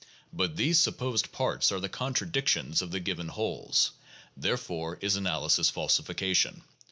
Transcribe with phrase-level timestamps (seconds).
[0.33, 3.91] But these supposed parts are the contradictions of the given wholes.
[4.35, 6.63] Therefore is analysis falsification.